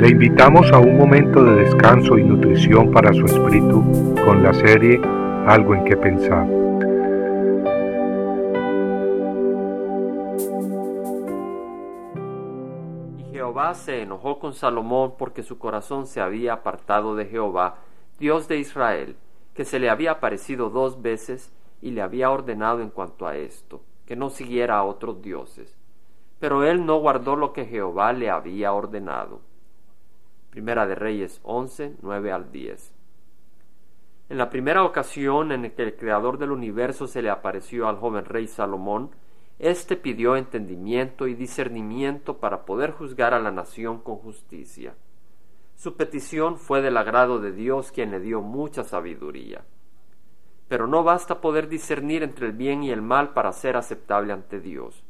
Le 0.00 0.08
invitamos 0.08 0.72
a 0.72 0.78
un 0.78 0.96
momento 0.96 1.44
de 1.44 1.56
descanso 1.56 2.16
y 2.16 2.24
nutrición 2.24 2.90
para 2.90 3.12
su 3.12 3.26
espíritu 3.26 3.84
con 4.24 4.42
la 4.42 4.54
serie 4.54 4.98
Algo 5.46 5.74
en 5.74 5.84
que 5.84 5.94
pensar. 5.94 6.46
Y 13.18 13.30
Jehová 13.30 13.74
se 13.74 14.00
enojó 14.00 14.38
con 14.38 14.54
Salomón 14.54 15.16
porque 15.18 15.42
su 15.42 15.58
corazón 15.58 16.06
se 16.06 16.22
había 16.22 16.54
apartado 16.54 17.14
de 17.14 17.26
Jehová, 17.26 17.74
Dios 18.18 18.48
de 18.48 18.56
Israel, 18.56 19.16
que 19.52 19.66
se 19.66 19.78
le 19.78 19.90
había 19.90 20.12
aparecido 20.12 20.70
dos 20.70 21.02
veces 21.02 21.52
y 21.82 21.90
le 21.90 22.00
había 22.00 22.30
ordenado 22.30 22.80
en 22.80 22.88
cuanto 22.88 23.26
a 23.26 23.36
esto, 23.36 23.82
que 24.06 24.16
no 24.16 24.30
siguiera 24.30 24.78
a 24.78 24.84
otros 24.84 25.20
dioses. 25.20 25.78
Pero 26.38 26.64
él 26.64 26.86
no 26.86 26.98
guardó 27.00 27.36
lo 27.36 27.52
que 27.52 27.66
Jehová 27.66 28.14
le 28.14 28.30
había 28.30 28.72
ordenado. 28.72 29.49
Primera 30.50 30.84
de 30.84 30.96
Reyes 30.96 31.40
11, 31.44 31.94
9 32.02 32.32
al 32.32 32.50
10. 32.50 32.92
En 34.30 34.36
la 34.36 34.50
primera 34.50 34.82
ocasión 34.82 35.52
en 35.52 35.70
que 35.70 35.82
el 35.84 35.94
Creador 35.94 36.38
del 36.38 36.50
universo 36.50 37.06
se 37.06 37.22
le 37.22 37.30
apareció 37.30 37.86
al 37.86 37.98
joven 37.98 38.24
rey 38.24 38.48
Salomón, 38.48 39.10
éste 39.60 39.96
pidió 39.96 40.34
entendimiento 40.34 41.28
y 41.28 41.34
discernimiento 41.34 42.38
para 42.38 42.64
poder 42.64 42.90
juzgar 42.90 43.32
a 43.32 43.38
la 43.38 43.52
nación 43.52 44.00
con 44.00 44.16
justicia. 44.16 44.94
Su 45.76 45.96
petición 45.96 46.58
fue 46.58 46.82
del 46.82 46.96
agrado 46.96 47.38
de 47.38 47.52
Dios 47.52 47.92
quien 47.92 48.10
le 48.10 48.18
dio 48.18 48.40
mucha 48.40 48.82
sabiduría. 48.82 49.62
Pero 50.66 50.88
no 50.88 51.04
basta 51.04 51.40
poder 51.40 51.68
discernir 51.68 52.24
entre 52.24 52.46
el 52.46 52.52
bien 52.54 52.82
y 52.82 52.90
el 52.90 53.02
mal 53.02 53.34
para 53.34 53.52
ser 53.52 53.76
aceptable 53.76 54.32
ante 54.32 54.58
Dios. 54.58 55.04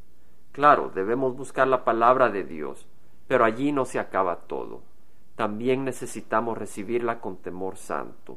Claro, 0.53 0.91
debemos 0.95 1.35
buscar 1.35 1.67
la 1.67 1.83
palabra 1.83 2.29
de 2.29 2.45
Dios, 2.45 2.87
pero 3.27 3.47
allí 3.47 3.73
no 3.73 3.87
se 3.87 3.99
acaba 3.99 4.37
todo 4.41 4.90
también 5.41 5.87
necesitamos 5.87 6.59
recibirla 6.59 7.23
con 7.23 7.39
temor 7.39 7.79
santo. 7.79 8.37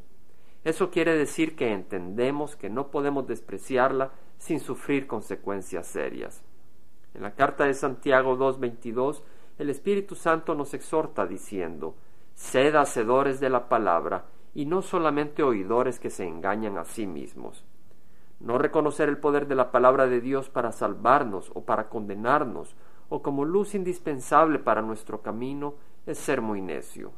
Eso 0.63 0.89
quiere 0.89 1.17
decir 1.17 1.57
que 1.57 1.73
entendemos 1.73 2.55
que 2.55 2.69
no 2.69 2.91
podemos 2.91 3.27
despreciarla 3.27 4.11
sin 4.37 4.61
sufrir 4.61 5.05
consecuencias 5.05 5.85
serias. 5.85 6.41
En 7.13 7.23
la 7.23 7.31
carta 7.31 7.65
de 7.65 7.73
Santiago 7.73 8.37
2.22, 8.37 9.21
el 9.57 9.69
Espíritu 9.69 10.15
Santo 10.15 10.55
nos 10.55 10.73
exhorta 10.73 11.27
diciendo, 11.27 11.95
Sed 12.35 12.73
hacedores 12.73 13.41
de 13.41 13.49
la 13.49 13.67
palabra 13.67 14.23
y 14.53 14.65
no 14.65 14.81
solamente 14.81 15.43
oidores 15.43 15.99
que 15.99 16.09
se 16.09 16.25
engañan 16.25 16.77
a 16.77 16.85
sí 16.85 17.05
mismos. 17.05 17.65
No 18.39 18.57
reconocer 18.59 19.09
el 19.09 19.17
poder 19.17 19.47
de 19.47 19.55
la 19.55 19.73
palabra 19.73 20.07
de 20.07 20.21
Dios 20.21 20.47
para 20.47 20.71
salvarnos 20.71 21.51
o 21.53 21.65
para 21.65 21.89
condenarnos 21.89 22.77
o 23.09 23.21
como 23.21 23.43
luz 23.43 23.75
indispensable 23.75 24.57
para 24.57 24.81
nuestro 24.81 25.21
camino 25.21 25.75
es 26.05 26.17
ser 26.17 26.41
muy 26.41 26.61
necio. 26.61 27.11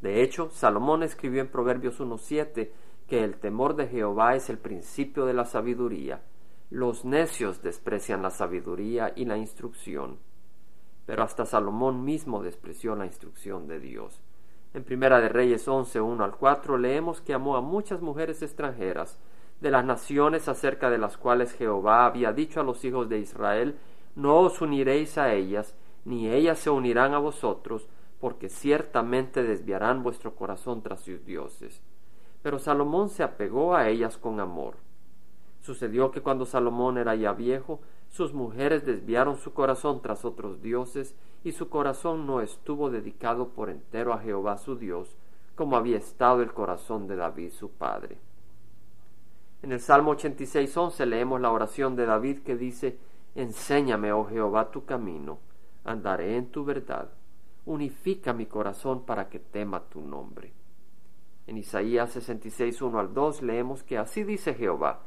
De 0.00 0.22
hecho, 0.22 0.50
Salomón 0.50 1.02
escribió 1.02 1.40
en 1.40 1.48
Proverbios 1.48 2.00
1.7 2.00 2.70
que 3.06 3.24
el 3.24 3.36
temor 3.36 3.74
de 3.74 3.88
Jehová 3.88 4.34
es 4.36 4.48
el 4.50 4.58
principio 4.58 5.26
de 5.26 5.34
la 5.34 5.44
sabiduría. 5.44 6.22
Los 6.70 7.04
necios 7.04 7.62
desprecian 7.62 8.22
la 8.22 8.30
sabiduría 8.30 9.12
y 9.16 9.24
la 9.24 9.36
instrucción. 9.36 10.18
Pero 11.06 11.22
hasta 11.22 11.46
Salomón 11.46 12.04
mismo 12.04 12.42
despreció 12.42 12.94
la 12.94 13.06
instrucción 13.06 13.66
de 13.66 13.80
Dios. 13.80 14.20
En 14.74 14.84
Primera 14.84 15.20
de 15.20 15.30
Reyes 15.30 15.66
11, 15.66 16.00
1 16.00 16.22
al 16.22 16.36
4 16.36 16.76
leemos 16.76 17.22
que 17.22 17.32
amó 17.32 17.56
a 17.56 17.62
muchas 17.62 18.02
mujeres 18.02 18.42
extranjeras, 18.42 19.18
de 19.60 19.70
las 19.70 19.84
naciones 19.84 20.46
acerca 20.48 20.90
de 20.90 20.98
las 20.98 21.16
cuales 21.16 21.52
Jehová 21.52 22.04
había 22.06 22.32
dicho 22.32 22.60
a 22.60 22.64
los 22.64 22.84
hijos 22.84 23.08
de 23.08 23.18
Israel, 23.18 23.76
no 24.14 24.40
os 24.40 24.60
uniréis 24.60 25.18
a 25.18 25.32
ellas, 25.32 25.74
ni 26.04 26.28
ellas 26.28 26.58
se 26.58 26.70
unirán 26.70 27.14
a 27.14 27.18
vosotros, 27.18 27.88
porque 28.20 28.48
ciertamente 28.48 29.42
desviarán 29.42 30.02
vuestro 30.02 30.34
corazón 30.34 30.82
tras 30.82 31.00
sus 31.00 31.24
dioses. 31.24 31.80
Pero 32.42 32.58
Salomón 32.58 33.10
se 33.10 33.22
apegó 33.22 33.74
a 33.74 33.88
ellas 33.88 34.18
con 34.18 34.40
amor. 34.40 34.74
Sucedió 35.60 36.10
que 36.10 36.20
cuando 36.20 36.46
Salomón 36.46 36.98
era 36.98 37.14
ya 37.14 37.32
viejo, 37.32 37.80
sus 38.08 38.32
mujeres 38.32 38.84
desviaron 38.84 39.36
su 39.36 39.52
corazón 39.52 40.00
tras 40.02 40.24
otros 40.24 40.62
dioses, 40.62 41.14
y 41.44 41.52
su 41.52 41.68
corazón 41.68 42.26
no 42.26 42.40
estuvo 42.40 42.90
dedicado 42.90 43.48
por 43.48 43.70
entero 43.70 44.12
a 44.12 44.18
Jehová 44.18 44.58
su 44.58 44.76
Dios, 44.76 45.16
como 45.54 45.76
había 45.76 45.98
estado 45.98 46.42
el 46.42 46.52
corazón 46.52 47.06
de 47.06 47.16
David 47.16 47.52
su 47.52 47.70
padre. 47.70 48.18
En 49.62 49.72
el 49.72 49.80
Salmo 49.80 50.14
86.11 50.14 51.04
leemos 51.04 51.40
la 51.40 51.52
oración 51.52 51.96
de 51.96 52.06
David 52.06 52.40
que 52.40 52.56
dice, 52.56 52.98
Enséñame, 53.34 54.12
oh 54.12 54.24
Jehová, 54.24 54.70
tu 54.70 54.84
camino, 54.84 55.38
andaré 55.84 56.36
en 56.36 56.50
tu 56.50 56.64
verdad 56.64 57.08
unifica 57.68 58.32
mi 58.32 58.46
corazón 58.46 59.04
para 59.04 59.28
que 59.28 59.38
tema 59.38 59.80
tu 59.90 60.00
nombre. 60.00 60.52
En 61.46 61.58
Isaías 61.58 62.10
66, 62.12 62.80
1 62.80 62.98
al 62.98 63.12
2 63.12 63.42
leemos 63.42 63.82
que 63.82 63.98
así 63.98 64.24
dice 64.24 64.54
Jehová, 64.54 65.00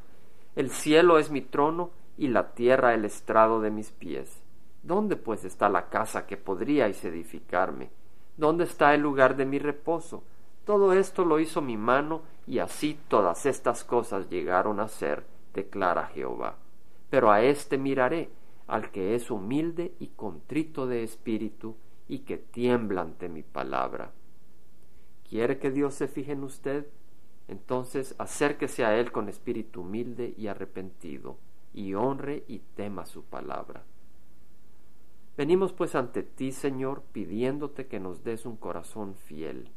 el 0.54 0.70
cielo 0.70 1.18
es 1.18 1.30
mi 1.30 1.40
trono 1.40 1.90
y 2.16 2.28
la 2.28 2.52
tierra 2.52 2.94
el 2.94 3.04
estrado 3.04 3.60
de 3.60 3.70
mis 3.70 3.90
pies. 3.90 4.42
¿Dónde 4.82 5.16
pues 5.16 5.44
está 5.44 5.68
la 5.68 5.88
casa 5.88 6.26
que 6.26 6.36
podríais 6.36 7.04
edificarme? 7.04 7.90
¿Dónde 8.36 8.64
está 8.64 8.94
el 8.94 9.00
lugar 9.00 9.34
de 9.34 9.44
mi 9.44 9.58
reposo? 9.58 10.22
Todo 10.64 10.92
esto 10.92 11.24
lo 11.24 11.40
hizo 11.40 11.60
mi 11.60 11.76
mano, 11.76 12.22
y 12.46 12.60
así 12.60 12.96
todas 13.08 13.44
estas 13.46 13.82
cosas 13.82 14.28
llegaron 14.30 14.78
a 14.78 14.86
ser, 14.86 15.24
declara 15.52 16.06
Jehová. 16.06 16.56
Pero 17.10 17.32
a 17.32 17.42
éste 17.42 17.76
miraré, 17.76 18.30
al 18.68 18.90
que 18.90 19.16
es 19.16 19.30
humilde 19.30 19.94
y 19.98 20.08
contrito 20.08 20.86
de 20.86 21.02
espíritu, 21.02 21.76
y 22.12 22.18
que 22.18 22.36
tiembla 22.36 23.00
ante 23.00 23.30
mi 23.30 23.42
palabra. 23.42 24.12
¿Quiere 25.26 25.58
que 25.58 25.70
Dios 25.70 25.94
se 25.94 26.08
fije 26.08 26.32
en 26.32 26.44
usted? 26.44 26.86
Entonces 27.48 28.14
acérquese 28.18 28.84
a 28.84 28.98
Él 29.00 29.10
con 29.12 29.30
espíritu 29.30 29.80
humilde 29.80 30.34
y 30.36 30.48
arrepentido, 30.48 31.38
y 31.72 31.94
honre 31.94 32.44
y 32.48 32.58
tema 32.58 33.06
su 33.06 33.24
palabra. 33.24 33.84
Venimos 35.38 35.72
pues 35.72 35.94
ante 35.94 36.22
ti, 36.22 36.52
Señor, 36.52 37.00
pidiéndote 37.12 37.86
que 37.86 37.98
nos 37.98 38.22
des 38.22 38.44
un 38.44 38.56
corazón 38.56 39.14
fiel. 39.14 39.70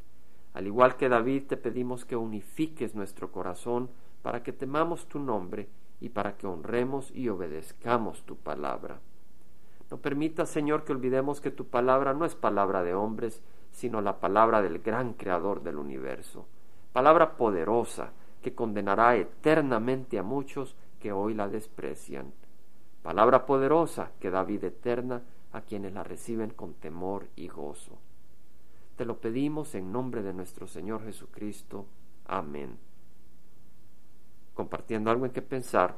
Al 0.53 0.67
igual 0.67 0.97
que 0.97 1.07
David, 1.07 1.43
te 1.47 1.55
pedimos 1.55 2.03
que 2.03 2.17
unifiques 2.17 2.95
nuestro 2.95 3.31
corazón 3.31 3.89
para 4.21 4.43
que 4.43 4.51
temamos 4.51 5.07
tu 5.07 5.19
nombre 5.19 5.69
y 6.01 6.09
para 6.09 6.35
que 6.35 6.47
honremos 6.47 7.15
y 7.15 7.29
obedezcamos 7.29 8.25
tu 8.25 8.35
palabra. 8.35 8.99
No 9.91 9.97
permita, 9.97 10.45
Señor, 10.45 10.83
que 10.83 10.93
olvidemos 10.93 11.41
que 11.41 11.51
tu 11.51 11.67
palabra 11.67 12.13
no 12.13 12.25
es 12.25 12.35
palabra 12.35 12.83
de 12.83 12.95
hombres, 12.95 13.43
sino 13.71 14.01
la 14.01 14.19
palabra 14.19 14.61
del 14.61 14.79
gran 14.79 15.13
Creador 15.13 15.61
del 15.61 15.77
universo. 15.77 16.47
Palabra 16.93 17.37
poderosa 17.37 18.11
que 18.41 18.55
condenará 18.55 19.15
eternamente 19.15 20.17
a 20.17 20.23
muchos 20.23 20.75
que 20.99 21.11
hoy 21.11 21.33
la 21.33 21.47
desprecian. 21.47 22.33
Palabra 23.03 23.45
poderosa 23.45 24.11
que 24.19 24.31
da 24.31 24.43
vida 24.43 24.67
eterna 24.67 25.21
a 25.51 25.61
quienes 25.61 25.93
la 25.93 26.03
reciben 26.03 26.49
con 26.51 26.73
temor 26.73 27.27
y 27.35 27.47
gozo. 27.47 27.99
Te 28.95 29.05
lo 29.05 29.19
pedimos 29.19 29.75
en 29.75 29.91
nombre 29.91 30.23
de 30.23 30.33
nuestro 30.33 30.67
Señor 30.67 31.03
Jesucristo. 31.03 31.85
Amén. 32.25 32.77
Compartiendo 34.53 35.11
algo 35.11 35.25
en 35.25 35.31
que 35.31 35.41
pensar, 35.41 35.97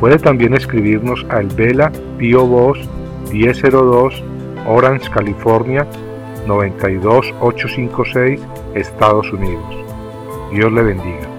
Puede 0.00 0.18
también 0.18 0.54
escribirnos 0.54 1.24
a 1.30 1.40
El 1.40 1.48
Vela 1.48 1.90
Pio 2.18 2.46
Voz 2.46 2.78
1002 3.32 4.22
Orange, 4.66 5.10
California 5.10 5.86
92856, 6.46 8.40
Estados 8.74 9.32
Unidos. 9.32 9.64
Dios 10.52 10.72
le 10.72 10.82
bendiga. 10.82 11.35